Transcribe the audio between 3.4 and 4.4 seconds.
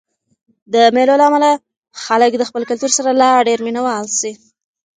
ډېر مینه وال سي.